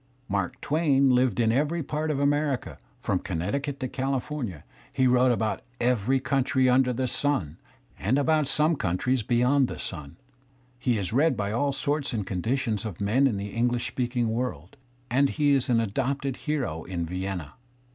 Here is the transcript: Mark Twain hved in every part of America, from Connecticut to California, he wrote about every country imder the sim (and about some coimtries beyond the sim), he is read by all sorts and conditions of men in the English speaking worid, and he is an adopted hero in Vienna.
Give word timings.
Mark 0.27 0.59
Twain 0.61 1.09
hved 1.11 1.39
in 1.39 1.51
every 1.51 1.83
part 1.83 2.09
of 2.09 2.19
America, 2.19 2.79
from 2.99 3.19
Connecticut 3.19 3.79
to 3.81 3.87
California, 3.87 4.63
he 4.91 5.05
wrote 5.05 5.31
about 5.31 5.61
every 5.79 6.19
country 6.19 6.65
imder 6.65 6.95
the 6.95 7.07
sim 7.07 7.59
(and 7.99 8.17
about 8.17 8.47
some 8.47 8.75
coimtries 8.75 9.21
beyond 9.21 9.67
the 9.67 9.77
sim), 9.77 10.17
he 10.79 10.97
is 10.97 11.13
read 11.13 11.37
by 11.37 11.51
all 11.51 11.71
sorts 11.71 12.13
and 12.13 12.25
conditions 12.25 12.83
of 12.83 12.99
men 12.99 13.27
in 13.27 13.37
the 13.37 13.49
English 13.49 13.85
speaking 13.85 14.29
worid, 14.29 14.73
and 15.11 15.29
he 15.37 15.53
is 15.53 15.69
an 15.69 15.79
adopted 15.79 16.35
hero 16.37 16.83
in 16.83 17.05
Vienna. 17.05 17.53